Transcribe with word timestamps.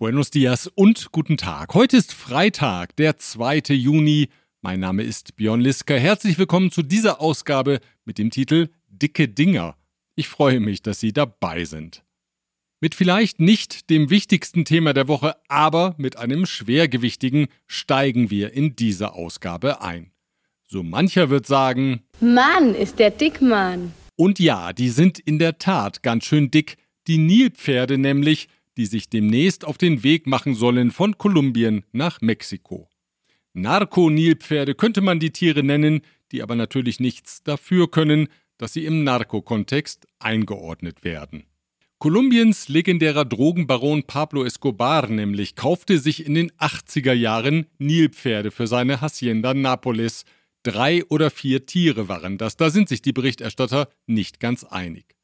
Buenos 0.00 0.30
dias 0.30 0.66
und 0.66 1.12
guten 1.12 1.36
Tag. 1.36 1.74
Heute 1.74 1.98
ist 1.98 2.14
Freitag, 2.14 2.96
der 2.96 3.18
2. 3.18 3.74
Juni. 3.74 4.30
Mein 4.62 4.80
Name 4.80 5.02
ist 5.02 5.36
Björn 5.36 5.60
Liska. 5.60 5.92
Herzlich 5.92 6.38
willkommen 6.38 6.70
zu 6.70 6.82
dieser 6.82 7.20
Ausgabe 7.20 7.80
mit 8.06 8.16
dem 8.16 8.30
Titel 8.30 8.70
Dicke 8.88 9.28
Dinger. 9.28 9.76
Ich 10.14 10.28
freue 10.28 10.58
mich, 10.58 10.80
dass 10.80 11.00
Sie 11.00 11.12
dabei 11.12 11.66
sind. 11.66 12.02
Mit 12.80 12.94
vielleicht 12.94 13.40
nicht 13.40 13.90
dem 13.90 14.08
wichtigsten 14.08 14.64
Thema 14.64 14.94
der 14.94 15.06
Woche, 15.06 15.36
aber 15.48 15.94
mit 15.98 16.16
einem 16.16 16.46
schwergewichtigen 16.46 17.48
steigen 17.66 18.30
wir 18.30 18.54
in 18.54 18.76
diese 18.76 19.12
Ausgabe 19.12 19.82
ein. 19.82 20.12
So 20.64 20.82
mancher 20.82 21.28
wird 21.28 21.46
sagen, 21.46 22.04
Mann, 22.20 22.74
ist 22.74 22.98
der 22.98 23.10
dick, 23.10 23.42
Mann. 23.42 23.92
Und 24.16 24.38
ja, 24.38 24.72
die 24.72 24.88
sind 24.88 25.18
in 25.18 25.38
der 25.38 25.58
Tat 25.58 26.02
ganz 26.02 26.24
schön 26.24 26.50
dick, 26.50 26.78
die 27.06 27.18
Nilpferde 27.18 27.98
nämlich, 27.98 28.48
die 28.80 28.86
sich 28.86 29.10
demnächst 29.10 29.66
auf 29.66 29.76
den 29.76 30.02
Weg 30.04 30.26
machen 30.26 30.54
sollen 30.54 30.90
von 30.90 31.18
Kolumbien 31.18 31.84
nach 31.92 32.22
Mexiko. 32.22 32.88
Narko-Nilpferde 33.52 34.74
könnte 34.74 35.02
man 35.02 35.20
die 35.20 35.32
Tiere 35.32 35.62
nennen, 35.62 36.00
die 36.32 36.42
aber 36.42 36.56
natürlich 36.56 36.98
nichts 36.98 37.42
dafür 37.42 37.90
können, 37.90 38.28
dass 38.56 38.72
sie 38.72 38.86
im 38.86 39.04
Narkokontext 39.04 40.06
eingeordnet 40.18 41.04
werden. 41.04 41.44
Kolumbiens 41.98 42.70
legendärer 42.70 43.26
Drogenbaron 43.26 44.04
Pablo 44.04 44.44
Escobar 44.44 45.08
nämlich 45.08 45.56
kaufte 45.56 45.98
sich 45.98 46.24
in 46.24 46.32
den 46.32 46.50
80er 46.52 47.12
Jahren 47.12 47.66
Nilpferde 47.76 48.50
für 48.50 48.66
seine 48.66 49.02
Hacienda 49.02 49.52
Napoles. 49.52 50.24
Drei 50.62 51.04
oder 51.04 51.30
vier 51.30 51.66
Tiere 51.66 52.08
waren 52.08 52.38
das, 52.38 52.56
da 52.56 52.70
sind 52.70 52.88
sich 52.88 53.02
die 53.02 53.12
Berichterstatter 53.12 53.90
nicht 54.06 54.40
ganz 54.40 54.64
einig. 54.64 55.19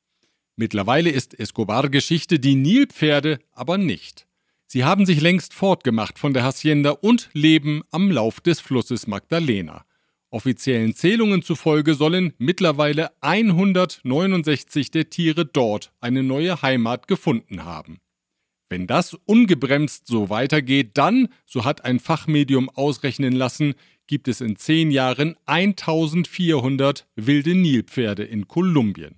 Mittlerweile 0.57 1.11
ist 1.11 1.39
Escobar 1.39 1.91
Geschichte, 1.91 2.39
die 2.39 2.55
Nilpferde 2.55 3.39
aber 3.53 3.77
nicht. 3.77 4.27
Sie 4.67 4.85
haben 4.85 5.05
sich 5.05 5.21
längst 5.21 5.53
fortgemacht 5.53 6.19
von 6.19 6.33
der 6.33 6.45
Hacienda 6.45 6.91
und 6.91 7.29
leben 7.35 7.83
am 7.91 8.11
Lauf 8.11 8.41
des 8.41 8.61
Flusses 8.61 9.07
Magdalena. 9.07 9.85
Offiziellen 10.31 10.95
Zählungen 10.95 11.43
zufolge 11.43 11.95
sollen 11.95 12.33
mittlerweile 12.39 13.11
169 13.21 14.91
der 14.91 15.09
Tiere 15.11 15.47
dort 15.47 15.93
eine 16.01 16.23
neue 16.23 16.63
Heimat 16.63 17.07
gefunden 17.07 17.65
haben. 17.65 17.99
Wenn 18.69 18.87
das 18.87 19.15
ungebremst 19.15 20.07
so 20.09 20.31
weitergeht, 20.31 20.93
dann, 20.95 21.29
so 21.45 21.65
hat 21.65 21.85
ein 21.85 22.01
Fachmedium 22.01 22.69
ausrechnen 22.71 23.33
lassen, 23.35 23.75
gibt 24.07 24.27
es 24.27 24.41
in 24.41 24.57
zehn 24.57 24.91
Jahren 24.91 25.37
1400 25.45 27.07
wilde 27.15 27.55
Nilpferde 27.55 28.25
in 28.25 28.49
Kolumbien. 28.49 29.17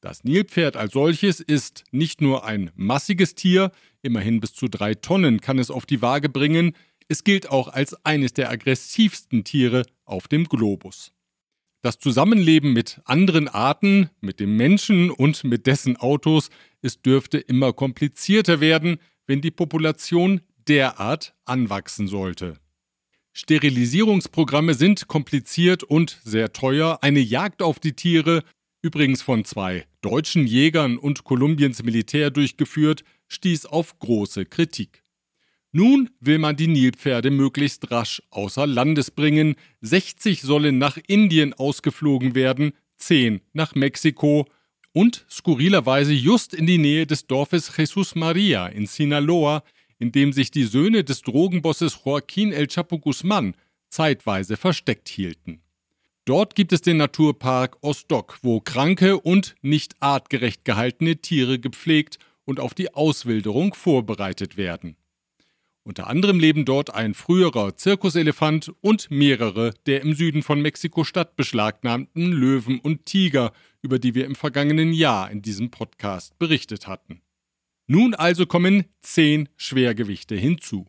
Das 0.00 0.24
Nilpferd 0.24 0.76
als 0.76 0.94
solches 0.94 1.40
ist 1.40 1.84
nicht 1.90 2.22
nur 2.22 2.44
ein 2.46 2.70
massiges 2.74 3.34
Tier, 3.34 3.70
immerhin 4.00 4.40
bis 4.40 4.54
zu 4.54 4.68
drei 4.68 4.94
Tonnen 4.94 5.40
kann 5.42 5.58
es 5.58 5.70
auf 5.70 5.84
die 5.84 6.00
Waage 6.00 6.30
bringen, 6.30 6.74
es 7.08 7.22
gilt 7.22 7.50
auch 7.50 7.68
als 7.68 7.94
eines 8.04 8.32
der 8.32 8.50
aggressivsten 8.50 9.44
Tiere 9.44 9.84
auf 10.06 10.26
dem 10.26 10.44
Globus. 10.44 11.12
Das 11.82 11.98
Zusammenleben 11.98 12.72
mit 12.72 13.00
anderen 13.04 13.48
Arten, 13.48 14.10
mit 14.20 14.40
dem 14.40 14.56
Menschen 14.56 15.10
und 15.10 15.44
mit 15.44 15.66
dessen 15.66 15.96
Autos, 15.96 16.48
es 16.80 17.02
dürfte 17.02 17.38
immer 17.38 17.72
komplizierter 17.72 18.60
werden, 18.60 18.98
wenn 19.26 19.40
die 19.40 19.50
Population 19.50 20.40
derart 20.68 21.34
anwachsen 21.44 22.06
sollte. 22.06 22.58
Sterilisierungsprogramme 23.32 24.74
sind 24.74 25.08
kompliziert 25.08 25.82
und 25.82 26.20
sehr 26.24 26.52
teuer. 26.52 26.98
Eine 27.02 27.20
Jagd 27.20 27.62
auf 27.62 27.78
die 27.78 27.94
Tiere 27.94 28.44
übrigens 28.82 29.22
von 29.22 29.44
zwei 29.44 29.86
deutschen 30.00 30.46
Jägern 30.46 30.96
und 30.96 31.24
Kolumbiens 31.24 31.82
Militär 31.82 32.30
durchgeführt, 32.30 33.04
stieß 33.28 33.66
auf 33.66 33.98
große 33.98 34.46
Kritik. 34.46 35.04
Nun 35.72 36.10
will 36.18 36.38
man 36.38 36.56
die 36.56 36.66
Nilpferde 36.66 37.30
möglichst 37.30 37.90
rasch 37.92 38.22
außer 38.30 38.66
Landes 38.66 39.10
bringen. 39.10 39.54
60 39.82 40.42
sollen 40.42 40.78
nach 40.78 40.98
Indien 41.06 41.54
ausgeflogen 41.54 42.34
werden, 42.34 42.72
10 42.96 43.40
nach 43.52 43.74
Mexiko 43.76 44.46
und 44.92 45.24
skurrilerweise 45.30 46.12
just 46.12 46.54
in 46.54 46.66
die 46.66 46.78
Nähe 46.78 47.06
des 47.06 47.26
Dorfes 47.26 47.76
Jesus 47.76 48.16
Maria 48.16 48.66
in 48.66 48.86
Sinaloa, 48.86 49.62
in 49.98 50.10
dem 50.10 50.32
sich 50.32 50.50
die 50.50 50.64
Söhne 50.64 51.04
des 51.04 51.22
Drogenbosses 51.22 52.04
Joaquín 52.04 52.52
El 52.52 52.66
Chapo 52.66 52.96
Guzmán 52.96 53.54
zeitweise 53.88 54.56
versteckt 54.56 55.08
hielten. 55.08 55.62
Dort 56.30 56.54
gibt 56.54 56.72
es 56.72 56.80
den 56.80 56.98
Naturpark 56.98 57.78
Ostok, 57.80 58.38
wo 58.42 58.60
kranke 58.60 59.18
und 59.18 59.56
nicht 59.62 59.96
artgerecht 59.98 60.64
gehaltene 60.64 61.16
Tiere 61.16 61.58
gepflegt 61.58 62.20
und 62.44 62.60
auf 62.60 62.72
die 62.72 62.94
Auswilderung 62.94 63.74
vorbereitet 63.74 64.56
werden. 64.56 64.94
Unter 65.82 66.06
anderem 66.06 66.38
leben 66.38 66.64
dort 66.64 66.94
ein 66.94 67.14
früherer 67.14 67.76
Zirkuselefant 67.76 68.72
und 68.80 69.10
mehrere 69.10 69.74
der 69.86 70.02
im 70.02 70.14
Süden 70.14 70.44
von 70.44 70.62
Mexiko-Stadt 70.62 71.34
beschlagnahmten 71.34 72.30
Löwen 72.30 72.78
und 72.78 73.06
Tiger, 73.06 73.52
über 73.82 73.98
die 73.98 74.14
wir 74.14 74.24
im 74.26 74.36
vergangenen 74.36 74.92
Jahr 74.92 75.32
in 75.32 75.42
diesem 75.42 75.72
Podcast 75.72 76.38
berichtet 76.38 76.86
hatten. 76.86 77.22
Nun 77.88 78.14
also 78.14 78.46
kommen 78.46 78.84
zehn 79.00 79.48
Schwergewichte 79.56 80.36
hinzu. 80.36 80.86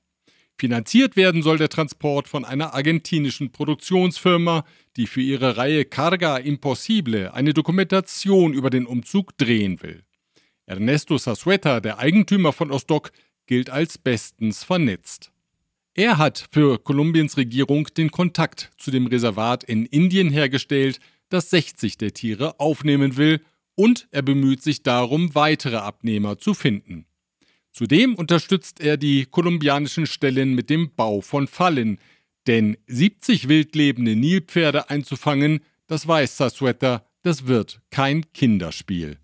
Finanziert 0.62 1.16
werden 1.16 1.42
soll 1.42 1.58
der 1.58 1.70
Transport 1.70 2.28
von 2.28 2.46
einer 2.46 2.76
argentinischen 2.76 3.52
Produktionsfirma, 3.52 4.64
die 4.96 5.08
für 5.08 5.20
ihre 5.22 5.58
Reihe 5.58 5.86
Carga 5.86 6.38
Impossible 6.38 7.32
eine 7.32 7.56
Dokumentation 7.56 8.54
über 8.54 8.70
den 8.70 8.86
Umzug 8.86 9.36
drehen 9.40 9.82
will. 9.82 10.04
Ernesto 10.68 11.18
Sasueta, 11.18 11.80
der 11.80 11.98
Eigentümer 11.98 12.54
von 12.54 12.70
Ostok, 12.70 13.12
gilt 13.48 13.72
als 13.72 13.98
bestens 13.98 14.64
vernetzt. 14.64 15.32
Er 15.96 16.20
hat 16.20 16.48
für 16.52 16.78
Kolumbiens 16.78 17.38
Regierung 17.38 17.88
den 17.98 18.12
Kontakt 18.12 18.70
zu 18.78 18.92
dem 18.92 19.08
Reservat 19.08 19.64
in 19.64 19.88
Indien 19.88 20.30
hergestellt, 20.30 21.00
das 21.30 21.50
60 21.50 21.98
der 21.98 22.14
Tiere 22.14 22.60
aufnehmen 22.60 23.18
will, 23.18 23.42
und 23.74 24.08
er 24.12 24.22
bemüht 24.22 24.62
sich 24.62 24.84
darum, 24.84 25.34
weitere 25.34 25.78
Abnehmer 25.78 26.38
zu 26.38 26.54
finden. 26.54 27.08
Zudem 27.72 28.16
unterstützt 28.16 28.82
er 28.82 28.98
die 28.98 29.26
kolumbianischen 29.26 30.06
Stellen 30.06 30.54
mit 30.54 30.70
dem 30.70 30.92
Bau 30.96 31.22
von 31.22 31.48
Fallen, 31.48 32.00
denn 32.48 32.78
70 32.88 33.48
wildlebende 33.48 34.16
Nilpferde 34.16 34.90
einzufangen, 34.90 35.62
das 35.88 36.08
weiß 36.08 36.38
Sassueta, 36.38 37.06
das 37.22 37.48
wird 37.48 37.82
kein 37.90 38.26
Kinderspiel. 38.34 39.18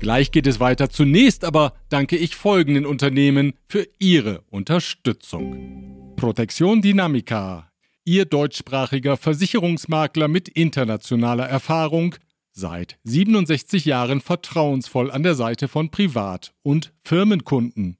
Gleich 0.00 0.30
geht 0.30 0.46
es 0.46 0.60
weiter. 0.60 0.90
Zunächst 0.90 1.44
aber 1.44 1.74
danke 1.88 2.16
ich 2.16 2.36
folgenden 2.36 2.86
Unternehmen 2.86 3.54
für 3.66 3.86
ihre 3.98 4.42
Unterstützung. 4.50 6.14
Protection 6.16 6.80
Dynamica, 6.82 7.68
Ihr 8.04 8.24
deutschsprachiger 8.24 9.18
Versicherungsmakler 9.18 10.28
mit 10.28 10.48
internationaler 10.48 11.46
Erfahrung, 11.46 12.14
seit 12.58 12.98
67 13.04 13.84
Jahren 13.84 14.20
vertrauensvoll 14.20 15.10
an 15.10 15.22
der 15.22 15.34
Seite 15.34 15.68
von 15.68 15.90
Privat- 15.90 16.52
und 16.62 16.92
Firmenkunden. 17.02 17.96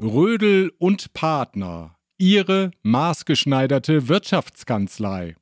Rödel 0.00 0.72
und 0.78 1.12
Partner, 1.12 1.96
Ihre 2.18 2.70
maßgeschneiderte 2.82 4.08
Wirtschaftskanzlei. 4.08 5.34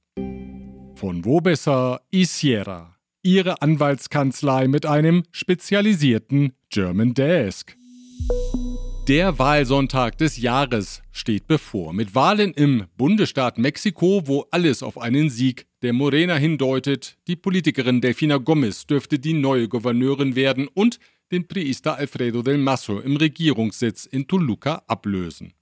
Von 0.94 1.24
wo 1.24 1.40
besser 1.40 2.00
Isiera, 2.10 2.96
Ihre 3.22 3.60
Anwaltskanzlei 3.60 4.66
mit 4.66 4.86
einem 4.86 5.24
spezialisierten 5.30 6.54
German 6.70 7.12
Desk. 7.12 7.76
Der 9.08 9.38
Wahlsonntag 9.38 10.18
des 10.18 10.36
Jahres 10.36 11.00
steht 11.12 11.46
bevor, 11.46 11.92
mit 11.92 12.16
Wahlen 12.16 12.52
im 12.52 12.86
Bundesstaat 12.96 13.56
Mexiko, 13.56 14.22
wo 14.26 14.46
alles 14.50 14.82
auf 14.82 14.98
einen 14.98 15.30
Sieg 15.30 15.68
der 15.82 15.92
Morena 15.92 16.34
hindeutet. 16.34 17.16
Die 17.28 17.36
Politikerin 17.36 18.00
Delfina 18.00 18.38
Gomez 18.38 18.84
dürfte 18.84 19.20
die 19.20 19.34
neue 19.34 19.68
Gouverneurin 19.68 20.34
werden 20.34 20.66
und 20.66 20.98
den 21.30 21.46
Priester 21.46 21.96
Alfredo 21.96 22.42
del 22.42 22.58
Mazo 22.58 22.98
im 22.98 23.16
Regierungssitz 23.16 24.06
in 24.06 24.26
Toluca 24.26 24.82
ablösen. 24.88 25.52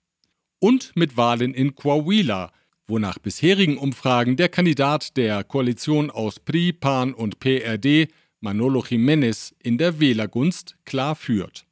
Und 0.58 0.96
mit 0.96 1.18
Wahlen 1.18 1.52
in 1.52 1.74
Coahuila, 1.74 2.50
wo 2.86 2.98
nach 2.98 3.18
bisherigen 3.18 3.76
Umfragen 3.76 4.38
der 4.38 4.48
Kandidat 4.48 5.18
der 5.18 5.44
Koalition 5.44 6.10
aus 6.10 6.40
PRI, 6.40 6.72
PAN 6.72 7.12
und 7.12 7.40
PRD, 7.40 8.08
Manolo 8.40 8.80
Jiménez, 8.80 9.52
in 9.62 9.76
der 9.76 10.00
Wählergunst 10.00 10.76
klar 10.86 11.14
führt. 11.14 11.66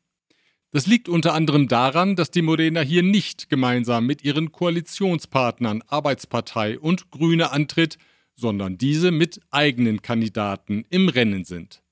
Das 0.75 0.87
liegt 0.87 1.11
unter 1.11 1.35
anderem 1.35 1.69
daran, 1.69 2.17
dass 2.17 2.31
die 2.31 2.41
Morena 2.41 2.81
hier 2.81 3.03
nicht 3.03 3.51
gemeinsam 3.51 4.07
mit 4.07 4.25
ihren 4.25 4.53
Koalitionspartnern 4.53 5.83
Arbeitspartei 5.87 6.79
und 6.79 7.11
Grüne 7.11 7.53
antritt, 7.53 7.99
sondern 8.37 8.79
diese 8.79 9.11
mit 9.11 9.41
eigenen 9.51 10.01
Kandidaten 10.01 10.87
im 10.89 11.11
Rennen 11.11 11.45
sind. 11.45 11.83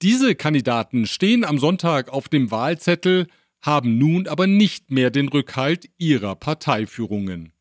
Diese 0.00 0.36
Kandidaten 0.36 1.06
stehen 1.06 1.44
am 1.44 1.58
Sonntag 1.58 2.08
auf 2.08 2.28
dem 2.28 2.52
Wahlzettel, 2.52 3.26
haben 3.62 3.98
nun 3.98 4.28
aber 4.28 4.46
nicht 4.46 4.92
mehr 4.92 5.10
den 5.10 5.28
Rückhalt 5.28 5.90
ihrer 5.98 6.36
Parteiführungen. 6.36 7.52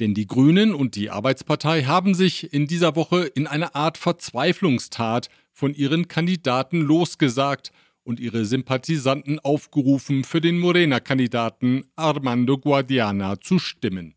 Denn 0.00 0.12
die 0.12 0.26
Grünen 0.26 0.74
und 0.74 0.96
die 0.96 1.08
Arbeitspartei 1.08 1.84
haben 1.84 2.14
sich 2.14 2.52
in 2.52 2.66
dieser 2.66 2.96
Woche 2.96 3.26
in 3.26 3.46
einer 3.46 3.76
Art 3.76 3.96
Verzweiflungstat 3.96 5.30
von 5.52 5.72
ihren 5.72 6.08
Kandidaten 6.08 6.80
losgesagt 6.80 7.70
und 8.06 8.20
ihre 8.20 8.44
Sympathisanten 8.44 9.40
aufgerufen, 9.40 10.22
für 10.22 10.40
den 10.40 10.58
Morena-Kandidaten 10.58 11.84
Armando 11.96 12.56
Guadiana 12.56 13.40
zu 13.40 13.58
stimmen. 13.58 14.14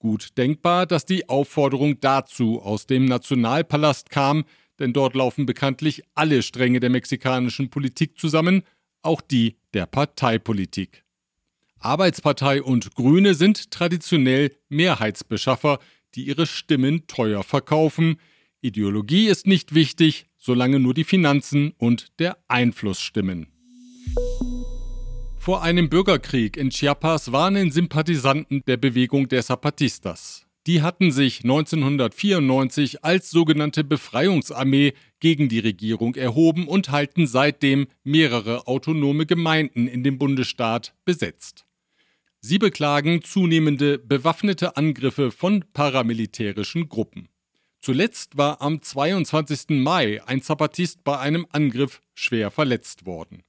Gut 0.00 0.36
denkbar, 0.36 0.86
dass 0.86 1.06
die 1.06 1.28
Aufforderung 1.28 2.00
dazu 2.00 2.60
aus 2.60 2.86
dem 2.86 3.04
Nationalpalast 3.04 4.10
kam, 4.10 4.44
denn 4.80 4.92
dort 4.92 5.14
laufen 5.14 5.46
bekanntlich 5.46 6.02
alle 6.14 6.42
Stränge 6.42 6.80
der 6.80 6.90
mexikanischen 6.90 7.70
Politik 7.70 8.18
zusammen, 8.18 8.62
auch 9.02 9.20
die 9.20 9.56
der 9.72 9.86
Parteipolitik. 9.86 11.04
Arbeitspartei 11.78 12.60
und 12.60 12.94
Grüne 12.96 13.34
sind 13.34 13.70
traditionell 13.70 14.50
Mehrheitsbeschaffer, 14.68 15.78
die 16.16 16.26
ihre 16.26 16.46
Stimmen 16.46 17.06
teuer 17.06 17.44
verkaufen. 17.44 18.16
Ideologie 18.60 19.28
ist 19.28 19.46
nicht 19.46 19.74
wichtig, 19.74 20.26
solange 20.46 20.78
nur 20.78 20.94
die 20.94 21.04
Finanzen 21.04 21.74
und 21.76 22.12
der 22.20 22.38
Einfluss 22.46 23.00
stimmen. 23.00 23.48
Vor 25.36 25.62
einem 25.62 25.88
Bürgerkrieg 25.88 26.56
in 26.56 26.70
Chiapas 26.70 27.32
warnen 27.32 27.72
Sympathisanten 27.72 28.62
der 28.66 28.76
Bewegung 28.76 29.28
der 29.28 29.42
Zapatistas. 29.42 30.46
Die 30.68 30.82
hatten 30.82 31.10
sich 31.10 31.42
1994 31.42 33.04
als 33.04 33.30
sogenannte 33.30 33.82
Befreiungsarmee 33.84 34.94
gegen 35.20 35.48
die 35.48 35.60
Regierung 35.60 36.14
erhoben 36.14 36.66
und 36.68 36.90
halten 36.90 37.26
seitdem 37.26 37.88
mehrere 38.04 38.66
autonome 38.68 39.26
Gemeinden 39.26 39.88
in 39.88 40.04
dem 40.04 40.16
Bundesstaat 40.18 40.94
besetzt. 41.04 41.66
Sie 42.40 42.58
beklagen 42.58 43.22
zunehmende 43.22 43.98
bewaffnete 43.98 44.76
Angriffe 44.76 45.32
von 45.32 45.64
paramilitärischen 45.72 46.88
Gruppen. 46.88 47.28
Zuletzt 47.86 48.36
war 48.36 48.62
am 48.62 48.82
22. 48.82 49.66
Mai 49.68 50.20
ein 50.26 50.42
Zapatist 50.42 51.04
bei 51.04 51.20
einem 51.20 51.46
Angriff 51.52 52.00
schwer 52.14 52.50
verletzt 52.50 53.06
worden. 53.06 53.44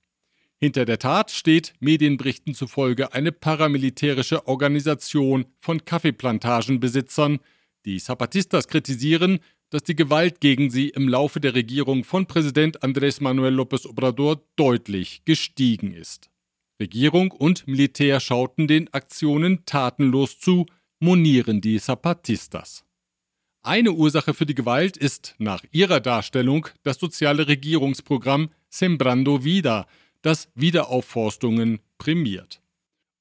Hinter 0.60 0.86
der 0.86 1.00
Tat 1.00 1.32
steht 1.32 1.74
Medienberichten 1.80 2.54
zufolge 2.54 3.14
eine 3.14 3.32
paramilitärische 3.32 4.46
Organisation 4.46 5.48
von 5.58 5.84
Kaffeeplantagenbesitzern, 5.86 7.40
die 7.84 7.98
Zapatistas 7.98 8.68
kritisieren, 8.68 9.40
dass 9.72 9.82
die 9.82 9.96
Gewalt 9.96 10.40
gegen 10.40 10.70
sie 10.70 10.90
im 10.90 11.10
Laufe 11.10 11.40
der 11.40 11.56
Regierung 11.56 12.04
von 12.04 12.28
Präsident 12.28 12.84
Andrés 12.84 13.24
Manuel 13.24 13.60
López 13.60 13.88
Obrador 13.88 14.44
deutlich 14.56 15.24
gestiegen 15.26 15.96
ist. 15.96 16.30
Regierung 16.80 17.32
und 17.32 17.66
Militär 17.68 18.20
schauten 18.20 18.68
den 18.68 18.94
Aktionen 18.94 19.66
tatenlos 19.66 20.40
zu, 20.40 20.68
monieren 21.00 21.60
die 21.60 21.80
Zapatistas. 21.80 22.87
Eine 23.68 23.92
Ursache 23.92 24.34
für 24.34 24.46
die 24.46 24.56
Gewalt 24.56 24.96
ist 24.96 25.36
nach 25.40 25.62
ihrer 25.74 26.00
Darstellung 26.00 26.70
das 26.84 27.00
soziale 27.00 27.50
Regierungsprogramm 27.50 28.50
Sembrando 28.70 29.44
Vida, 29.44 29.88
das 30.22 30.48
Wiederaufforstungen 30.56 31.80
prämiert. 31.98 32.62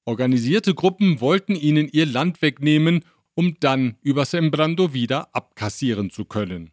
Organisierte 0.05 0.73
Gruppen 0.73 1.19
wollten 1.19 1.53
ihnen 1.53 1.89
ihr 1.89 2.05
Land 2.05 2.41
wegnehmen, 2.41 3.03
um 3.33 3.57
dann 3.59 3.97
über 4.01 4.23
Sembrando 4.23 4.93
wieder 4.93 5.35
abkassieren 5.35 6.11
zu 6.11 6.23
können. 6.23 6.71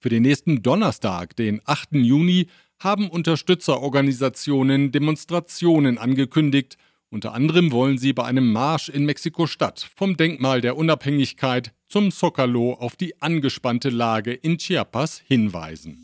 Für 0.00 0.08
den 0.08 0.24
nächsten 0.24 0.64
Donnerstag, 0.64 1.36
den 1.36 1.60
8. 1.64 1.90
Juni, 1.92 2.48
haben 2.80 3.08
Unterstützerorganisationen 3.08 4.90
Demonstrationen 4.90 5.96
angekündigt. 5.96 6.76
Unter 7.08 7.34
anderem 7.34 7.70
wollen 7.70 7.98
sie 7.98 8.14
bei 8.14 8.24
einem 8.24 8.50
Marsch 8.50 8.88
in 8.88 9.04
Mexiko-Stadt 9.04 9.88
vom 9.94 10.16
Denkmal 10.16 10.60
der 10.60 10.76
Unabhängigkeit 10.76 11.72
zum 11.92 12.10
Zocalo 12.10 12.72
auf 12.72 12.96
die 12.96 13.20
angespannte 13.20 13.90
Lage 13.90 14.32
in 14.32 14.56
Chiapas 14.56 15.22
hinweisen. 15.26 15.98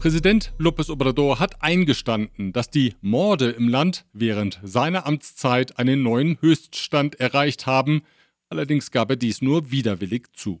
Präsident 0.00 0.52
López 0.58 0.90
Obrador 0.90 1.38
hat 1.38 1.62
eingestanden, 1.62 2.52
dass 2.52 2.70
die 2.70 2.94
Morde 3.00 3.50
im 3.50 3.68
Land 3.68 4.04
während 4.12 4.58
seiner 4.64 5.06
Amtszeit 5.06 5.78
einen 5.78 6.02
neuen 6.02 6.38
Höchststand 6.40 7.20
erreicht 7.20 7.66
haben, 7.66 8.02
allerdings 8.48 8.90
gab 8.90 9.10
er 9.10 9.16
dies 9.16 9.42
nur 9.42 9.70
widerwillig 9.70 10.26
zu. 10.32 10.60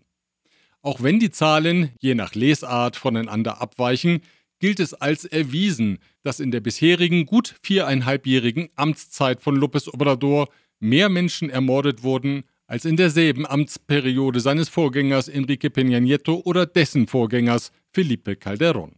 Auch 0.80 1.02
wenn 1.02 1.18
die 1.18 1.32
Zahlen 1.32 1.90
je 1.98 2.14
nach 2.14 2.36
Lesart 2.36 2.94
voneinander 2.94 3.60
abweichen, 3.60 4.20
gilt 4.60 4.78
es 4.78 4.94
als 4.94 5.24
erwiesen, 5.24 5.98
dass 6.22 6.38
in 6.38 6.52
der 6.52 6.60
bisherigen 6.60 7.26
gut 7.26 7.56
viereinhalbjährigen 7.62 8.68
Amtszeit 8.76 9.42
von 9.42 9.58
López 9.58 9.92
Obrador 9.92 10.50
mehr 10.78 11.08
Menschen 11.08 11.50
ermordet 11.50 12.04
wurden 12.04 12.44
als 12.74 12.84
in 12.84 12.96
derselben 12.96 13.46
Amtsperiode 13.46 14.40
seines 14.40 14.68
Vorgängers 14.68 15.28
Enrique 15.28 15.68
Peña 15.68 16.00
Nieto 16.00 16.42
oder 16.44 16.66
dessen 16.66 17.06
Vorgängers 17.06 17.70
Felipe 17.92 18.32
Calderón. 18.32 18.96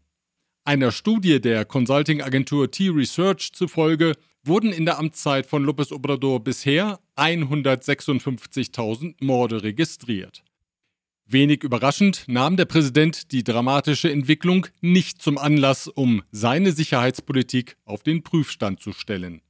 Einer 0.64 0.90
Studie 0.90 1.42
der 1.42 1.66
Consulting-Agentur 1.66 2.70
T-Research 2.70 3.52
zufolge 3.52 4.14
wurden 4.42 4.72
in 4.72 4.86
der 4.86 4.98
Amtszeit 4.98 5.44
von 5.44 5.62
López 5.62 5.92
Obrador 5.92 6.42
bisher 6.42 7.00
156.000 7.16 9.16
Morde 9.20 9.62
registriert. 9.62 10.42
Wenig 11.26 11.62
überraschend 11.62 12.24
nahm 12.28 12.56
der 12.56 12.64
Präsident 12.64 13.30
die 13.30 13.44
dramatische 13.44 14.10
Entwicklung 14.10 14.68
nicht 14.80 15.20
zum 15.20 15.36
Anlass, 15.36 15.86
um 15.86 16.22
seine 16.30 16.72
Sicherheitspolitik 16.72 17.76
auf 17.84 18.02
den 18.02 18.22
Prüfstand 18.22 18.80
zu 18.80 18.94
stellen. 18.94 19.42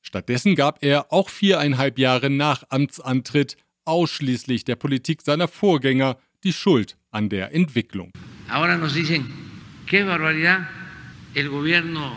Stattdessen 0.00 0.54
gab 0.54 0.82
er 0.84 1.12
auch 1.12 1.28
viereinhalb 1.28 1.98
Jahre 1.98 2.30
nach 2.30 2.62
Amtsantritt 2.70 3.56
ausschließlich 3.86 4.64
der 4.64 4.76
Politik 4.76 5.22
seiner 5.22 5.48
Vorgänger 5.48 6.18
die 6.44 6.52
Schuld 6.52 6.96
an 7.10 7.28
der 7.28 7.54
Entwicklung. 7.54 8.10
Ahora 8.48 8.76
nos 8.76 8.94
dicen 8.94 9.26
qué 9.86 10.04
barbaridad, 10.04 10.68
el 11.34 11.48
gobierno 11.48 12.16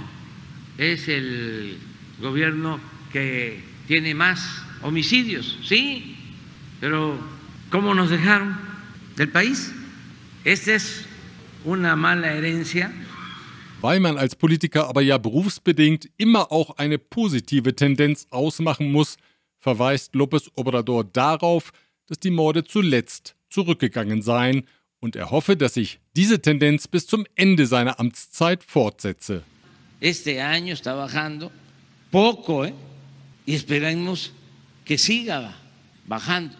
es 0.77 1.07
el 1.07 1.77
gobierno 2.21 2.79
que 3.11 3.61
tiene 3.87 4.13
más 4.13 4.39
homicidios, 4.81 5.57
sí, 5.63 6.15
pero 6.79 7.17
¿cómo 7.71 7.93
nos 7.95 8.09
dejaron 8.09 8.57
del 9.15 9.29
país? 9.29 9.71
Esta 10.43 10.73
es 10.73 11.05
una 11.65 11.95
mala 11.95 12.33
herencia. 12.33 12.91
Weil 13.81 13.99
man 14.01 14.17
als 14.17 14.35
Politiker 14.35 14.87
aber 14.89 15.01
ja 15.01 15.17
berufsbedingt 15.17 16.09
immer 16.17 16.51
auch 16.51 16.77
eine 16.77 16.97
positive 16.97 17.75
Tendenz 17.75 18.27
ausmachen 18.29 18.91
muss, 18.91 19.17
verweist 19.59 20.13
López 20.15 20.49
Obrador 20.55 21.03
darauf, 21.03 21.71
dass 22.07 22.19
die 22.19 22.31
Morde 22.31 22.63
zuletzt 22.63 23.35
zurückgegangen 23.49 24.21
seien 24.21 24.63
und 24.99 25.15
er 25.15 25.31
hoffe, 25.31 25.55
dass 25.55 25.75
sich 25.75 25.99
diese 26.15 26.41
Tendenz 26.41 26.87
bis 26.87 27.07
zum 27.07 27.25
Ende 27.35 27.65
seiner 27.65 27.99
Amtszeit 27.99 28.63
fortsetze. 28.63 29.43
Este 30.01 30.41
año 30.41 30.73
está 30.73 30.95
bajando 30.95 31.51
poco, 32.11 32.65
¿eh? 32.65 32.73
Y 33.45 33.55
esperemos 33.55 34.31
que 34.85 34.97
siga 34.97 35.53
bajando. 36.07 36.55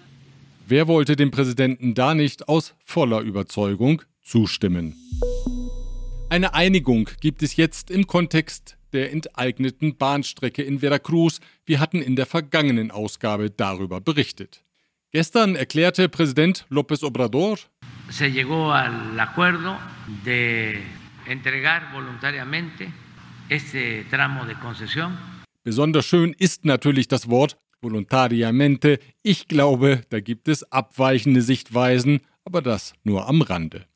Wer 0.67 0.87
wollte 0.87 1.15
dem 1.15 1.31
Präsidenten 1.31 1.93
da 1.95 2.13
nicht 2.13 2.47
aus 2.47 2.75
voller 2.83 3.21
Überzeugung 3.21 4.03
zustimmen? 4.21 4.95
Eine 6.29 6.53
Einigung 6.53 7.09
gibt 7.21 7.41
es 7.41 7.55
jetzt 7.55 7.89
im 7.89 8.05
Kontext 8.05 8.77
der 8.93 9.11
enteigneten 9.11 9.97
Bahnstrecke 9.97 10.63
in 10.63 10.79
Veracruz. 10.79 11.39
Wir 11.65 11.79
hatten 11.79 12.01
in 12.01 12.15
der 12.15 12.25
vergangenen 12.25 12.91
Ausgabe 12.91 13.49
darüber 13.49 14.01
berichtet. 14.01 14.63
Gestern 15.11 15.55
erklärte 15.55 16.07
Präsident 16.07 16.65
López 16.69 17.03
Obrador, 17.03 17.57
se 18.09 18.31
llegó 18.31 18.71
al 18.71 19.19
acuerdo 19.19 19.77
de 20.25 20.81
entregar 21.27 21.91
voluntariamente 21.93 22.91
este 23.49 24.05
tramo 24.09 24.45
de 24.45 24.55
concesión. 24.55 25.17
Besonders 25.63 26.05
schön 26.05 26.35
ist 26.37 26.65
natürlich 26.65 27.07
das 27.07 27.29
Wort 27.29 27.57
voluntariamente. 27.81 28.99
Ich 29.23 29.47
glaube, 29.47 30.01
da 30.09 30.19
gibt 30.19 30.47
es 30.47 30.63
abweichende 30.71 31.41
Sichtweisen, 31.41 32.21
aber 32.45 32.61
das 32.61 32.93
nur 33.03 33.27
am 33.27 33.41
Rande. 33.41 33.88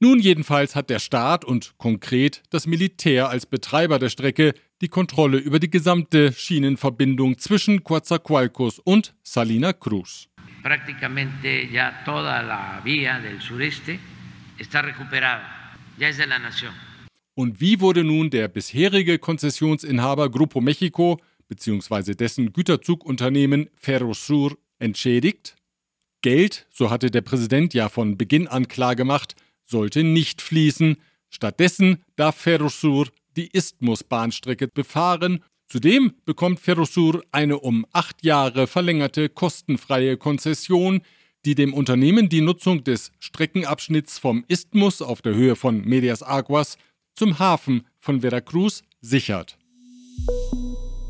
Nun 0.00 0.20
jedenfalls 0.20 0.76
hat 0.76 0.90
der 0.90 1.00
Staat 1.00 1.44
und 1.44 1.76
konkret 1.78 2.42
das 2.50 2.66
Militär 2.66 3.28
als 3.28 3.46
Betreiber 3.46 3.98
der 3.98 4.10
Strecke 4.10 4.54
die 4.80 4.88
Kontrolle 4.88 5.38
über 5.38 5.58
die 5.58 5.70
gesamte 5.70 6.32
Schienenverbindung 6.32 7.38
zwischen 7.38 7.82
Coatzacoalcos 7.82 8.78
und 8.78 9.14
Salina 9.22 9.72
Cruz 9.72 10.28
prácticamente 10.62 11.68
ya 11.72 12.04
toda 12.04 12.42
la 12.42 12.80
vía 12.84 13.20
del 13.20 13.40
sureste 13.40 13.98
está 14.58 14.82
recuperada, 14.82 15.76
ya 15.98 16.08
es 16.08 16.18
de 16.18 16.26
la 16.26 16.38
nación. 16.38 16.72
Und 17.34 17.60
wie 17.60 17.80
wurde 17.80 18.02
nun 18.04 18.30
der 18.30 18.48
bisherige 18.48 19.18
Konzessionsinhaber 19.18 20.28
Grupo 20.28 20.60
Mexico 20.60 21.20
bzw. 21.48 22.14
dessen 22.14 22.52
Güterzugunternehmen 22.52 23.70
Ferrosur 23.76 24.58
entschädigt? 24.78 25.56
Geld, 26.20 26.66
so 26.68 26.90
hatte 26.90 27.12
der 27.12 27.22
Präsident 27.22 27.74
ja 27.74 27.88
von 27.88 28.18
Beginn 28.18 28.48
an 28.48 28.66
klargemacht, 28.66 29.36
sollte 29.68 30.02
nicht 30.04 30.42
fließen. 30.42 30.96
Stattdessen 31.30 32.02
darf 32.16 32.36
Ferrosur 32.36 33.08
die 33.36 33.50
Isthmus-Bahnstrecke 33.52 34.68
befahren 34.68 35.44
Zudem 35.68 36.14
bekommt 36.24 36.60
Ferrosur 36.60 37.22
eine 37.30 37.58
um 37.58 37.84
acht 37.92 38.24
Jahre 38.24 38.66
verlängerte 38.66 39.28
kostenfreie 39.28 40.16
Konzession, 40.16 41.02
die 41.44 41.54
dem 41.54 41.74
Unternehmen 41.74 42.30
die 42.30 42.40
Nutzung 42.40 42.84
des 42.84 43.12
Streckenabschnitts 43.18 44.18
vom 44.18 44.44
Isthmus 44.48 45.02
auf 45.02 45.20
der 45.20 45.34
Höhe 45.34 45.56
von 45.56 45.82
Medias 45.84 46.22
Aguas 46.22 46.78
zum 47.14 47.38
Hafen 47.38 47.86
von 48.00 48.22
Veracruz 48.22 48.82
sichert. 49.02 49.58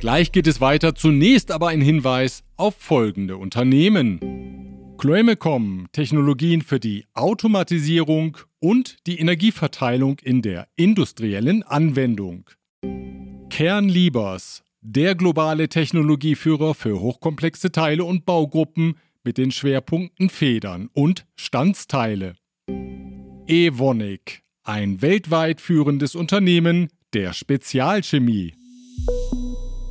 Gleich 0.00 0.32
geht 0.32 0.48
es 0.48 0.60
weiter, 0.60 0.96
zunächst 0.96 1.52
aber 1.52 1.68
ein 1.68 1.80
Hinweis 1.80 2.42
auf 2.56 2.74
folgende 2.76 3.36
Unternehmen. 3.36 4.18
Chloemecom, 4.98 5.86
Technologien 5.92 6.62
für 6.62 6.80
die 6.80 7.06
Automatisierung 7.14 8.38
und 8.60 9.06
die 9.06 9.18
Energieverteilung 9.18 10.18
in 10.20 10.42
der 10.42 10.68
industriellen 10.76 11.62
Anwendung. 11.62 12.50
Kernliebers, 13.50 14.62
der 14.80 15.14
globale 15.14 15.68
Technologieführer 15.68 16.74
für 16.74 17.00
hochkomplexe 17.00 17.72
Teile 17.72 18.04
und 18.04 18.24
Baugruppen 18.24 18.96
mit 19.24 19.38
den 19.38 19.50
Schwerpunkten 19.50 20.30
Federn 20.30 20.88
und 20.92 21.26
Standsteile. 21.36 22.34
Evonik, 23.46 24.42
ein 24.62 25.02
weltweit 25.02 25.60
führendes 25.60 26.14
Unternehmen 26.14 26.88
der 27.14 27.32
Spezialchemie. 27.32 28.54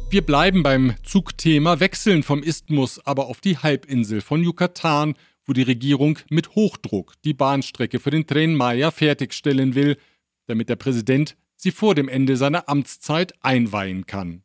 Wir 0.10 0.22
bleiben 0.22 0.64
beim 0.64 0.94
Zugthema, 1.04 1.80
wechseln 1.80 2.24
vom 2.24 2.42
Isthmus 2.42 3.06
aber 3.06 3.28
auf 3.28 3.42
die 3.42 3.58
Halbinsel 3.58 4.22
von 4.22 4.42
Yucatan, 4.42 5.16
wo 5.48 5.54
die 5.54 5.64
Regierung 5.64 6.20
mit 6.30 6.56
Hochdruck 6.56 7.14
die 7.24 7.34
Bahnstrecke 7.34 8.00
für 8.00 8.12
den 8.12 8.28
Tren 8.28 8.54
Maya 8.54 8.92
fertigstellen 8.92 9.74
will, 9.74 9.98
damit 10.46 10.70
der 10.70 10.76
Präsident 10.76 11.38
sie 11.56 11.72
vor 11.72 11.96
dem 11.96 12.10
Ende 12.10 12.38
seiner 12.38 12.70
Amtszeit 12.70 13.34
einweihen 13.42 14.06
kann. 14.06 14.44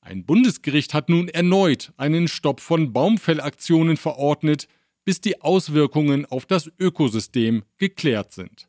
Ein 0.00 0.24
Bundesgericht 0.24 0.94
hat 0.94 1.08
nun 1.08 1.28
erneut 1.28 1.92
einen 1.96 2.28
Stopp 2.28 2.60
von 2.60 2.92
Baumfellaktionen 2.92 3.96
verordnet, 3.96 4.68
bis 5.04 5.20
die 5.20 5.40
Auswirkungen 5.40 6.26
auf 6.26 6.46
das 6.46 6.70
Ökosystem 6.78 7.64
geklärt 7.78 8.32
sind. 8.32 8.68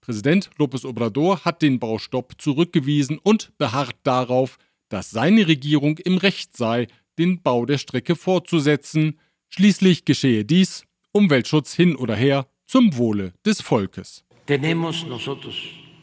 Präsident 0.00 0.50
López 0.58 0.86
Obrador 0.86 1.44
hat 1.44 1.62
den 1.62 1.78
Baustopp 1.78 2.34
zurückgewiesen 2.38 3.18
und 3.18 3.56
beharrt 3.56 3.96
darauf, 4.02 4.58
dass 4.88 5.10
seine 5.10 5.48
Regierung 5.48 5.98
im 5.98 6.18
Recht 6.18 6.56
sei, 6.56 6.86
den 7.18 7.42
Bau 7.42 7.64
der 7.64 7.78
Strecke 7.78 8.14
fortzusetzen. 8.16 9.18
Schließlich 9.56 10.04
geschehe 10.04 10.44
dies, 10.44 10.82
Umweltschutz 11.12 11.74
hin 11.74 11.94
oder 11.94 12.16
her, 12.16 12.48
zum 12.66 12.96
Wohle 12.96 13.34
des 13.46 13.60
Volkes. 13.60 14.24
Tenemos 14.46 15.06
nosotros 15.06 15.54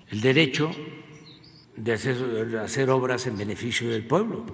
el 0.10 0.22
derecho 0.22 0.72
de 1.76 1.94
hacer, 1.96 2.16
hacer 2.62 2.88
obras 2.90 3.26
en 3.28 3.36
beneficio 3.36 3.90
del 3.90 4.04
pueblo. 4.04 4.46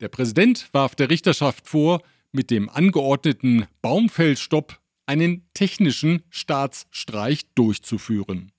Der 0.00 0.08
Präsident 0.08 0.68
warf 0.72 0.94
der 0.94 1.10
Richterschaft 1.10 1.66
vor, 1.66 2.00
mit 2.30 2.52
dem 2.52 2.68
angeordneten 2.68 3.66
Baumfellstopp 3.82 4.78
einen 5.06 5.42
technischen 5.52 6.22
Staatsstreich 6.30 7.40
durchzuführen. 7.56 8.52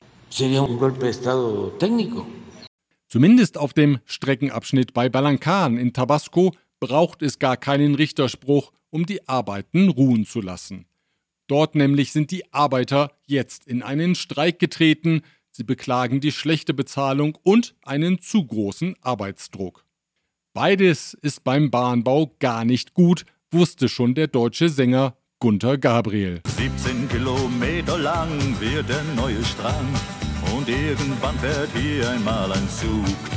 Zumindest 3.07 3.57
auf 3.57 3.73
dem 3.73 3.99
Streckenabschnitt 4.03 4.93
bei 4.93 5.07
Balancan 5.07 5.77
in 5.77 5.93
Tabasco 5.93 6.53
braucht 6.81 7.21
es 7.21 7.39
gar 7.39 7.55
keinen 7.55 7.95
Richterspruch, 7.95 8.73
um 8.89 9.05
die 9.05 9.27
Arbeiten 9.27 9.89
ruhen 9.89 10.25
zu 10.25 10.41
lassen. 10.41 10.85
Dort 11.47 11.75
nämlich 11.75 12.11
sind 12.11 12.31
die 12.31 12.53
Arbeiter 12.53 13.11
jetzt 13.25 13.67
in 13.67 13.81
einen 13.81 14.15
Streik 14.15 14.59
getreten, 14.59 15.21
sie 15.51 15.63
beklagen 15.63 16.19
die 16.19 16.31
schlechte 16.31 16.73
Bezahlung 16.73 17.37
und 17.43 17.75
einen 17.83 18.19
zu 18.19 18.45
großen 18.45 18.95
Arbeitsdruck. 19.01 19.85
Beides 20.53 21.13
ist 21.13 21.43
beim 21.43 21.71
Bahnbau 21.71 22.35
gar 22.39 22.65
nicht 22.65 22.93
gut, 22.93 23.25
wusste 23.51 23.87
schon 23.87 24.15
der 24.15 24.27
deutsche 24.27 24.69
Sänger 24.69 25.15
Gunther 25.39 25.77
Gabriel. 25.77 26.41
17 26.57 27.07
Kilometer 27.09 27.97
lang 27.97 28.59
wird 28.59 28.89
der 28.89 29.03
neue 29.15 29.43
Strang 29.45 29.87
und 30.55 30.67
irgendwann 30.67 31.37
fährt 31.37 31.69
hier 31.75 32.09
einmal 32.09 32.51
ein 32.51 32.67
Zug. 32.69 33.36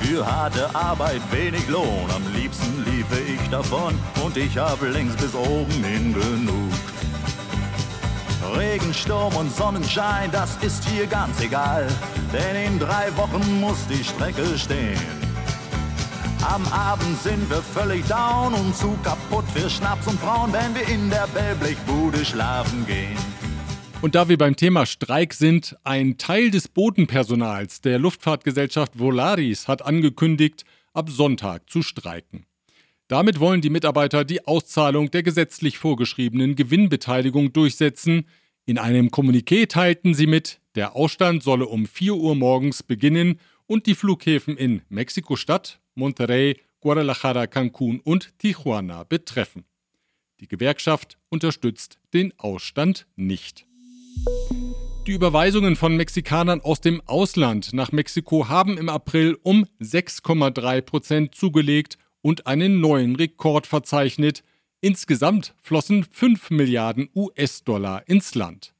Für 0.00 0.24
harte 0.24 0.74
Arbeit 0.74 1.20
wenig 1.32 1.68
Lohn, 1.68 2.08
am 2.14 2.22
liebsten 2.32 2.84
liefe 2.84 3.18
ich 3.18 3.50
davon 3.50 3.98
und 4.24 4.36
ich 4.36 4.56
hab 4.56 4.80
längst 4.80 5.18
bis 5.18 5.34
oben 5.34 5.84
hin 5.84 6.14
genug. 6.14 6.72
Regen, 8.56 8.94
Sturm 8.94 9.34
und 9.36 9.54
Sonnenschein, 9.54 10.30
das 10.30 10.56
ist 10.62 10.88
hier 10.88 11.06
ganz 11.06 11.40
egal, 11.40 11.86
denn 12.32 12.72
in 12.72 12.78
drei 12.78 13.14
Wochen 13.16 13.60
muss 13.60 13.86
die 13.88 14.04
Strecke 14.04 14.56
stehen. 14.56 14.98
Am 16.42 16.66
Abend 16.68 17.20
sind 17.20 17.50
wir 17.50 17.60
völlig 17.60 18.06
down 18.06 18.54
und 18.54 18.74
zu 18.76 18.96
kaputt 19.02 19.44
für 19.52 19.68
Schnaps 19.68 20.06
und 20.06 20.18
Frauen, 20.20 20.52
wenn 20.52 20.74
wir 20.74 20.88
in 20.88 21.10
der 21.10 21.26
Bellblechbude 21.34 22.24
schlafen 22.24 22.86
gehen. 22.86 23.18
Und 24.00 24.14
da 24.14 24.28
wir 24.28 24.38
beim 24.38 24.54
Thema 24.54 24.86
Streik 24.86 25.34
sind, 25.34 25.76
ein 25.82 26.18
Teil 26.18 26.52
des 26.52 26.68
Bodenpersonals 26.68 27.80
der 27.80 27.98
Luftfahrtgesellschaft 27.98 28.96
Volaris 28.96 29.66
hat 29.66 29.82
angekündigt, 29.82 30.64
ab 30.92 31.10
Sonntag 31.10 31.68
zu 31.68 31.82
streiken. 31.82 32.46
Damit 33.08 33.40
wollen 33.40 33.60
die 33.60 33.70
Mitarbeiter 33.70 34.24
die 34.24 34.46
Auszahlung 34.46 35.10
der 35.10 35.24
gesetzlich 35.24 35.78
vorgeschriebenen 35.78 36.54
Gewinnbeteiligung 36.54 37.52
durchsetzen. 37.52 38.26
In 38.66 38.78
einem 38.78 39.08
Kommuniqué 39.08 39.66
teilten 39.66 40.14
sie 40.14 40.28
mit, 40.28 40.60
der 40.76 40.94
Ausstand 40.94 41.42
solle 41.42 41.66
um 41.66 41.84
4 41.84 42.14
Uhr 42.14 42.36
morgens 42.36 42.84
beginnen 42.84 43.40
und 43.66 43.86
die 43.86 43.96
Flughäfen 43.96 44.56
in 44.56 44.82
Mexiko-Stadt, 44.90 45.80
Monterrey, 45.96 46.60
Guadalajara, 46.80 47.48
Cancun 47.48 47.98
und 47.98 48.38
Tijuana 48.38 49.02
betreffen. 49.02 49.64
Die 50.38 50.46
Gewerkschaft 50.46 51.18
unterstützt 51.30 51.98
den 52.14 52.32
Ausstand 52.38 53.08
nicht. 53.16 53.66
Die 55.08 55.12
Überweisungen 55.12 55.74
von 55.74 55.96
Mexikanern 55.96 56.60
aus 56.60 56.82
dem 56.82 57.00
Ausland 57.06 57.72
nach 57.72 57.92
Mexiko 57.92 58.48
haben 58.48 58.76
im 58.76 58.90
April 58.90 59.38
um 59.42 59.64
6,3 59.80 60.82
Prozent 60.82 61.34
zugelegt 61.34 61.96
und 62.20 62.46
einen 62.46 62.80
neuen 62.80 63.16
Rekord 63.16 63.66
verzeichnet. 63.66 64.44
Insgesamt 64.82 65.54
flossen 65.62 66.04
5 66.04 66.50
Milliarden 66.50 67.08
US-Dollar 67.14 68.06
ins 68.06 68.34
Land. 68.34 68.74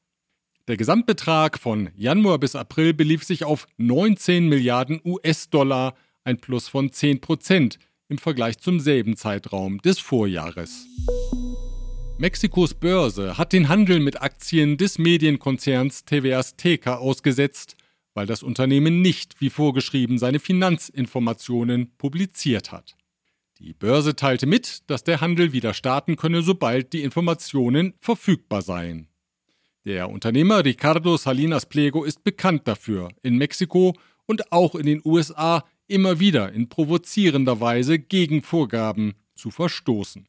Der 0.68 0.76
Gesamtbetrag 0.76 1.58
von 1.58 1.88
Januar 1.96 2.38
bis 2.38 2.54
April 2.54 2.92
belief 2.92 3.24
sich 3.24 3.44
auf 3.44 3.66
19 3.78 4.50
Milliarden 4.50 5.00
US-Dollar, 5.02 5.94
ein 6.24 6.36
Plus 6.36 6.68
von 6.68 6.92
10 6.92 7.22
Prozent 7.22 7.78
im 8.08 8.18
Vergleich 8.18 8.58
zum 8.58 8.80
selben 8.80 9.16
Zeitraum 9.16 9.78
des 9.78 9.98
Vorjahres. 9.98 10.86
Mexikos 12.20 12.74
Börse 12.74 13.38
hat 13.38 13.52
den 13.52 13.68
Handel 13.68 14.00
mit 14.00 14.20
Aktien 14.20 14.76
des 14.76 14.98
Medienkonzerns 14.98 16.04
TV 16.04 16.36
Azteca 16.36 16.96
ausgesetzt, 16.96 17.76
weil 18.12 18.26
das 18.26 18.42
Unternehmen 18.42 19.02
nicht 19.02 19.40
wie 19.40 19.50
vorgeschrieben 19.50 20.18
seine 20.18 20.40
Finanzinformationen 20.40 21.96
publiziert 21.96 22.72
hat. 22.72 22.96
Die 23.60 23.72
Börse 23.72 24.16
teilte 24.16 24.46
mit, 24.46 24.90
dass 24.90 25.04
der 25.04 25.20
Handel 25.20 25.52
wieder 25.52 25.74
starten 25.74 26.16
könne, 26.16 26.42
sobald 26.42 26.92
die 26.92 27.04
Informationen 27.04 27.94
verfügbar 28.00 28.62
seien. 28.62 29.06
Der 29.84 30.10
Unternehmer 30.10 30.64
Ricardo 30.64 31.16
Salinas 31.16 31.66
Pliego 31.66 32.02
ist 32.02 32.24
bekannt 32.24 32.66
dafür, 32.66 33.10
in 33.22 33.36
Mexiko 33.36 33.94
und 34.26 34.50
auch 34.50 34.74
in 34.74 34.86
den 34.86 35.02
USA 35.04 35.64
immer 35.86 36.18
wieder 36.18 36.52
in 36.52 36.68
provozierender 36.68 37.60
Weise 37.60 38.00
gegen 38.00 38.42
Vorgaben 38.42 39.14
zu 39.36 39.52
verstoßen. 39.52 40.26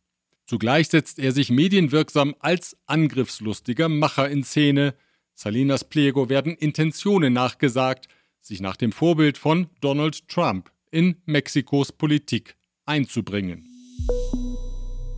Zugleich 0.50 0.88
setzt 0.88 1.20
er 1.20 1.32
sich 1.32 1.51
medienwirksam 1.51 2.34
als 2.39 2.75
angriffslustiger 2.88 3.88
Macher 3.88 4.32
in 4.32 4.44
Szene. 4.44 4.96
Salinas 5.36 5.84
Pliego 5.84 6.27
werden 6.27 6.56
Intentionen 6.56 7.34
nachgesagt, 7.34 8.08
sich 8.41 8.60
nach 8.60 8.75
dem 8.75 8.91
Vorbild 8.91 9.38
von 9.38 9.68
Donald 9.79 10.27
Trump 10.27 10.72
in 10.89 11.18
Mexikos 11.27 11.91
Politik 11.91 12.56
einzubringen. 12.88 13.63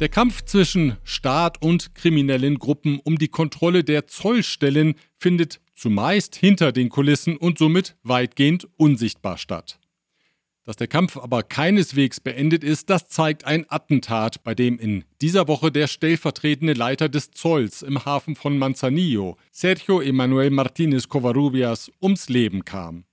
Der 0.01 0.09
Kampf 0.09 0.41
zwischen 0.41 0.97
Staat 1.05 1.61
und 1.61 1.95
kriminellen 1.95 2.59
Gruppen 2.59 2.99
um 2.99 3.17
die 3.17 3.29
Kontrolle 3.29 3.85
der 3.85 4.07
Zollstellen 4.07 4.95
findet 5.17 5.61
zumeist 5.73 6.35
hinter 6.35 6.73
den 6.73 6.89
Kulissen 6.89 7.37
und 7.37 7.57
somit 7.57 7.95
weitgehend 8.03 8.67
unsichtbar 8.75 9.37
statt. 9.37 9.79
Dass 10.63 10.75
der 10.75 10.87
Kampf 10.87 11.17
aber 11.17 11.41
keineswegs 11.41 12.19
beendet 12.19 12.63
ist, 12.63 12.91
das 12.91 13.07
zeigt 13.07 13.45
ein 13.45 13.65
Attentat, 13.69 14.43
bei 14.43 14.53
dem 14.53 14.77
in 14.77 15.05
dieser 15.19 15.47
Woche 15.47 15.71
der 15.71 15.87
stellvertretende 15.87 16.73
Leiter 16.73 17.09
des 17.09 17.31
Zolls 17.31 17.81
im 17.81 18.05
Hafen 18.05 18.35
von 18.35 18.59
Manzanillo, 18.59 19.37
Sergio 19.51 20.01
Emanuel 20.01 20.51
Martinez 20.51 21.09
Covarrubias, 21.09 21.91
ums 21.99 22.29
Leben 22.29 22.63
kam. 22.63 23.05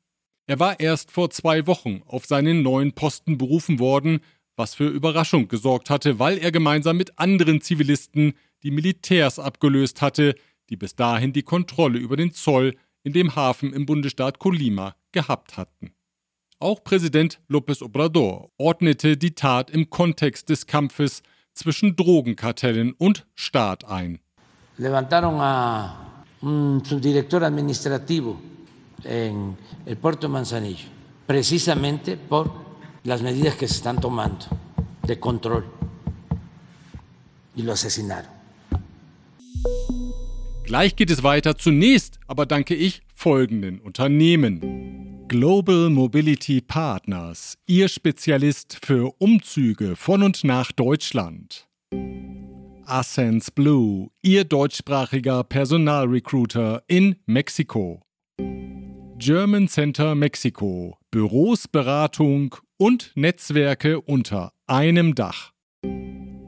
Er 0.46 0.60
war 0.60 0.78
erst 0.78 1.10
vor 1.10 1.30
zwei 1.30 1.66
Wochen 1.66 2.02
auf 2.06 2.26
seinen 2.26 2.62
neuen 2.62 2.92
Posten 2.92 3.38
berufen 3.38 3.78
worden, 3.78 4.20
was 4.56 4.74
für 4.74 4.88
Überraschung 4.88 5.48
gesorgt 5.48 5.88
hatte, 5.88 6.18
weil 6.18 6.36
er 6.36 6.52
gemeinsam 6.52 6.98
mit 6.98 7.18
anderen 7.18 7.62
Zivilisten 7.62 8.34
die 8.62 8.70
Militärs 8.70 9.38
abgelöst 9.38 10.02
hatte, 10.02 10.34
die 10.68 10.76
bis 10.76 10.96
dahin 10.96 11.32
die 11.32 11.44
Kontrolle 11.44 11.98
über 11.98 12.16
den 12.18 12.32
Zoll 12.32 12.76
in 13.04 13.14
dem 13.14 13.36
Hafen 13.36 13.72
im 13.72 13.86
Bundesstaat 13.86 14.38
Colima 14.38 14.96
gehabt 15.12 15.56
hatten. 15.56 15.92
Auch 16.60 16.82
Präsident 16.82 17.38
López 17.48 17.82
Obrador 17.82 18.50
ordnete 18.58 19.16
die 19.16 19.36
Tat 19.36 19.70
im 19.70 19.90
Kontext 19.90 20.48
des 20.48 20.66
Kampfes 20.66 21.22
zwischen 21.54 21.94
Drogenkartellen 21.94 22.94
und 22.98 23.26
Staat 23.36 23.84
ein. 23.84 24.18
Levantaron 24.76 25.40
a 25.40 26.24
un 26.42 26.82
subdirector 26.84 27.44
administrativo 27.44 28.36
en 29.04 29.56
el 29.86 29.96
puerto 29.96 30.28
Manzanillo 30.28 30.86
precisamente 31.28 32.16
por 32.16 32.50
las 33.04 33.22
medidas 33.22 33.54
que 33.54 33.68
se 33.68 33.74
están 33.74 34.00
tomando 34.00 34.46
de 35.06 35.18
control. 35.20 35.64
Y 37.54 37.62
lo 37.62 37.72
asesinaron. 37.72 38.30
Gleich 40.64 40.96
geht 40.96 41.10
es 41.10 41.22
weiter. 41.22 41.56
Zunächst 41.56 42.18
aber 42.26 42.46
danke 42.46 42.74
ich 42.74 43.02
folgenden 43.14 43.80
Unternehmen. 43.80 45.07
Global 45.28 45.90
Mobility 45.90 46.62
Partners, 46.62 47.58
Ihr 47.66 47.88
Spezialist 47.88 48.78
für 48.82 49.12
Umzüge 49.18 49.94
von 49.94 50.22
und 50.22 50.42
nach 50.42 50.72
Deutschland. 50.72 51.68
Ascens 52.86 53.50
Blue, 53.50 54.08
Ihr 54.22 54.44
deutschsprachiger 54.44 55.44
Personalrecruiter 55.44 56.82
in 56.86 57.16
Mexiko. 57.26 58.00
German 59.18 59.68
Center 59.68 60.14
Mexiko, 60.14 60.96
Büros, 61.10 61.68
Beratung 61.68 62.56
und 62.78 63.12
Netzwerke 63.14 64.00
unter 64.00 64.54
einem 64.66 65.14
Dach. 65.14 65.52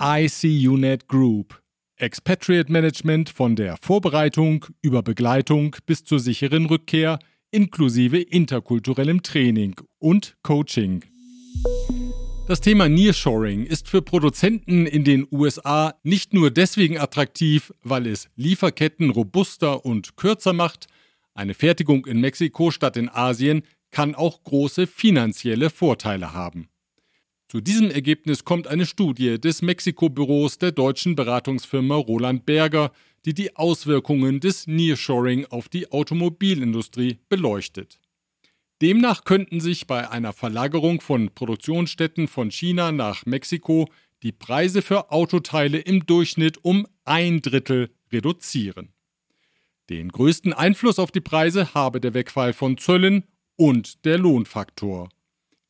ICUNET 0.02 1.06
Group, 1.06 1.60
Expatriate 1.96 2.72
Management 2.72 3.28
von 3.28 3.56
der 3.56 3.76
Vorbereitung 3.76 4.64
über 4.80 5.02
Begleitung 5.02 5.76
bis 5.84 6.02
zur 6.02 6.18
sicheren 6.18 6.64
Rückkehr 6.64 7.18
inklusive 7.50 8.20
interkulturellem 8.20 9.22
Training 9.22 9.74
und 9.98 10.36
Coaching. 10.42 11.04
Das 12.46 12.60
Thema 12.60 12.88
Nearshoring 12.88 13.64
ist 13.64 13.88
für 13.88 14.02
Produzenten 14.02 14.86
in 14.86 15.04
den 15.04 15.26
USA 15.30 15.94
nicht 16.02 16.34
nur 16.34 16.50
deswegen 16.50 16.98
attraktiv, 16.98 17.72
weil 17.82 18.06
es 18.06 18.28
Lieferketten 18.36 19.10
robuster 19.10 19.84
und 19.84 20.16
kürzer 20.16 20.52
macht, 20.52 20.86
eine 21.34 21.54
Fertigung 21.54 22.06
in 22.06 22.20
Mexiko 22.20 22.70
statt 22.70 22.96
in 22.96 23.08
Asien 23.08 23.62
kann 23.90 24.14
auch 24.14 24.42
große 24.42 24.86
finanzielle 24.86 25.70
Vorteile 25.70 26.32
haben. 26.34 26.68
Zu 27.48 27.60
diesem 27.60 27.90
Ergebnis 27.90 28.44
kommt 28.44 28.68
eine 28.68 28.86
Studie 28.86 29.40
des 29.40 29.62
Mexiko-Büros 29.62 30.58
der 30.58 30.70
deutschen 30.70 31.16
Beratungsfirma 31.16 31.96
Roland 31.96 32.46
Berger, 32.46 32.92
die 33.24 33.34
die 33.34 33.56
Auswirkungen 33.56 34.40
des 34.40 34.66
Nearshoring 34.66 35.46
auf 35.46 35.68
die 35.68 35.90
Automobilindustrie 35.92 37.18
beleuchtet. 37.28 38.00
Demnach 38.82 39.24
könnten 39.24 39.60
sich 39.60 39.86
bei 39.86 40.10
einer 40.10 40.32
Verlagerung 40.32 41.00
von 41.00 41.30
Produktionsstätten 41.34 42.28
von 42.28 42.50
China 42.50 42.92
nach 42.92 43.26
Mexiko 43.26 43.88
die 44.22 44.32
Preise 44.32 44.82
für 44.82 45.10
Autoteile 45.10 45.78
im 45.78 46.06
Durchschnitt 46.06 46.58
um 46.64 46.86
ein 47.04 47.42
Drittel 47.42 47.90
reduzieren. 48.12 48.92
Den 49.90 50.10
größten 50.10 50.52
Einfluss 50.52 50.98
auf 50.98 51.10
die 51.10 51.20
Preise 51.20 51.74
habe 51.74 52.00
der 52.00 52.14
Wegfall 52.14 52.52
von 52.52 52.78
Zöllen 52.78 53.24
und 53.56 54.04
der 54.04 54.18
Lohnfaktor. 54.18 55.08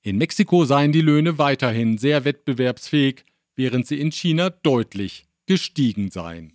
In 0.02 0.16
Mexiko 0.16 0.64
seien 0.64 0.92
die 0.92 1.00
Löhne 1.00 1.38
weiterhin 1.38 1.98
sehr 1.98 2.24
wettbewerbsfähig, 2.24 3.24
während 3.56 3.86
sie 3.86 3.98
in 3.98 4.12
China 4.12 4.50
deutlich 4.50 5.26
gestiegen 5.46 6.10
seien. 6.10 6.52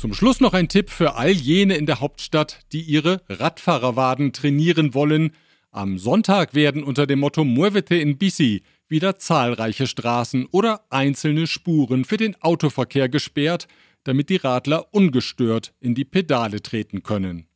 Zum 0.00 0.14
Schluss 0.14 0.40
noch 0.40 0.54
ein 0.54 0.70
Tipp 0.70 0.88
für 0.88 1.16
all 1.16 1.28
jene 1.28 1.76
in 1.76 1.84
der 1.84 2.00
Hauptstadt, 2.00 2.60
die 2.72 2.80
ihre 2.80 3.20
Radfahrerwaden 3.28 4.32
trainieren 4.32 4.94
wollen. 4.94 5.32
Am 5.72 5.98
Sonntag 5.98 6.54
werden 6.54 6.82
unter 6.82 7.06
dem 7.06 7.18
Motto 7.18 7.42
Muévete 7.42 7.96
in 7.96 8.16
Bici 8.16 8.62
wieder 8.88 9.16
zahlreiche 9.16 9.86
Straßen 9.86 10.46
oder 10.52 10.86
einzelne 10.88 11.46
Spuren 11.46 12.06
für 12.06 12.16
den 12.16 12.34
Autoverkehr 12.40 13.10
gesperrt, 13.10 13.66
damit 14.02 14.30
die 14.30 14.36
Radler 14.36 14.86
ungestört 14.94 15.74
in 15.80 15.94
die 15.94 16.06
Pedale 16.06 16.62
treten 16.62 17.02
können. 17.02 17.46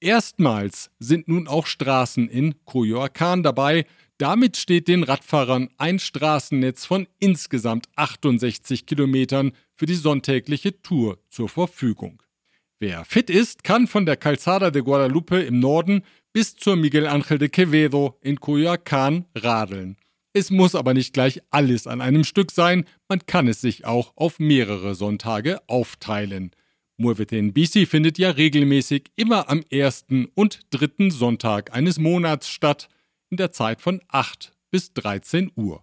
Erstmals 0.00 0.90
sind 1.00 1.28
nun 1.28 1.46
auch 1.46 1.66
Straßen 1.66 2.30
in 2.30 2.54
Coyoacán 2.64 3.42
dabei. 3.42 3.84
Damit 4.24 4.56
steht 4.56 4.88
den 4.88 5.02
Radfahrern 5.02 5.68
ein 5.76 5.98
Straßennetz 5.98 6.86
von 6.86 7.06
insgesamt 7.18 7.90
68 7.96 8.86
Kilometern 8.86 9.52
für 9.74 9.84
die 9.84 9.96
sonntägliche 9.96 10.80
Tour 10.80 11.18
zur 11.28 11.50
Verfügung. 11.50 12.22
Wer 12.78 13.04
fit 13.04 13.28
ist, 13.28 13.64
kann 13.64 13.86
von 13.86 14.06
der 14.06 14.16
Calzada 14.16 14.70
de 14.70 14.80
Guadalupe 14.80 15.42
im 15.42 15.60
Norden 15.60 16.04
bis 16.32 16.56
zur 16.56 16.76
Miguel 16.76 17.06
Ángel 17.06 17.36
de 17.36 17.50
Quevedo 17.50 18.16
in 18.22 18.38
Coyoacán 18.40 19.26
radeln. 19.34 19.98
Es 20.32 20.50
muss 20.50 20.74
aber 20.74 20.94
nicht 20.94 21.12
gleich 21.12 21.42
alles 21.50 21.86
an 21.86 22.00
einem 22.00 22.24
Stück 22.24 22.50
sein, 22.50 22.86
man 23.10 23.26
kann 23.26 23.46
es 23.46 23.60
sich 23.60 23.84
auch 23.84 24.14
auf 24.16 24.38
mehrere 24.38 24.94
Sonntage 24.94 25.60
aufteilen. 25.66 26.52
Muevete 26.96 27.42
Bisi 27.42 27.84
findet 27.84 28.16
ja 28.16 28.30
regelmäßig 28.30 29.10
immer 29.16 29.50
am 29.50 29.62
ersten 29.68 30.28
und 30.34 30.60
dritten 30.70 31.10
Sonntag 31.10 31.74
eines 31.74 31.98
Monats 31.98 32.48
statt, 32.48 32.88
in 33.34 33.36
der 33.36 33.50
Zeit 33.50 33.82
von 33.82 34.00
8 34.08 34.52
bis 34.70 34.92
13 34.92 35.50
Uhr. 35.56 35.82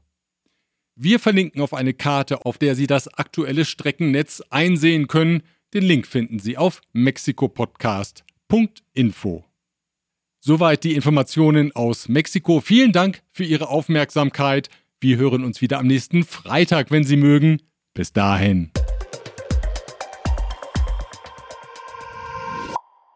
Wir 0.95 1.19
verlinken 1.19 1.61
auf 1.61 1.73
eine 1.73 1.93
Karte, 1.93 2.45
auf 2.45 2.57
der 2.57 2.75
Sie 2.75 2.87
das 2.87 3.09
aktuelle 3.09 3.65
Streckennetz 3.65 4.41
einsehen 4.49 5.07
können. 5.07 5.43
Den 5.73 5.83
Link 5.83 6.07
finden 6.07 6.39
Sie 6.39 6.57
auf 6.57 6.79
mexikopodcast.info. 6.93 9.43
Soweit 10.39 10.85
die 10.85 10.95
Informationen 10.95 11.75
aus 11.75 12.07
Mexiko. 12.07 12.61
Vielen 12.61 12.93
Dank 12.93 13.21
für 13.31 13.43
Ihre 13.43 13.67
Aufmerksamkeit. 13.67 14.69
Wir 15.01 15.17
hören 15.17 15.43
uns 15.43 15.59
wieder 15.61 15.79
am 15.79 15.87
nächsten 15.87 16.23
Freitag, 16.23 16.89
wenn 16.89 17.03
Sie 17.03 17.17
mögen. 17.17 17.61
Bis 17.93 18.13
dahin. 18.13 18.71